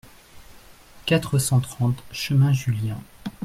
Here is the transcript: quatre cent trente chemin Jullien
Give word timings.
quatre 1.05 1.37
cent 1.37 1.59
trente 1.59 2.03
chemin 2.11 2.53
Jullien 2.53 2.97